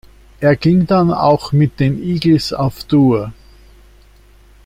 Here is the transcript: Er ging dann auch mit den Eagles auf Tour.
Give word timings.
Er 0.39 0.55
ging 0.55 0.87
dann 0.87 1.11
auch 1.13 1.51
mit 1.51 1.79
den 1.79 2.01
Eagles 2.01 2.53
auf 2.53 2.83
Tour. 2.85 3.33